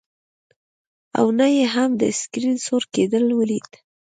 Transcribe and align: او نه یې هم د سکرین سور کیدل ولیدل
او 1.19 1.25
نه 1.39 1.47
یې 1.55 1.65
هم 1.73 1.89
د 2.01 2.03
سکرین 2.19 2.57
سور 2.65 2.83
کیدل 2.93 3.25
ولیدل 3.39 3.73